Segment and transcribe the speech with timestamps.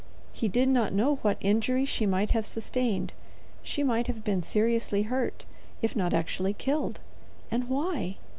[0.33, 3.13] He did not know what injury she might have sustained;
[3.61, 5.45] She might have been seriously hurt,
[5.83, 7.01] if not actually killed.
[7.51, 8.17] And why?